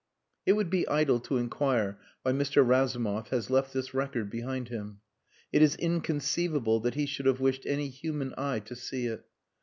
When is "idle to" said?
0.87-1.37